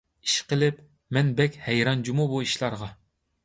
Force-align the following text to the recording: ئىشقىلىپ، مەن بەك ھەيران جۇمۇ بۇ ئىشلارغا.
ئىشقىلىپ، 0.27 0.79
مەن 1.19 1.29
بەك 1.41 1.59
ھەيران 1.67 2.05
جۇمۇ 2.11 2.29
بۇ 2.35 2.43
ئىشلارغا. 2.49 2.93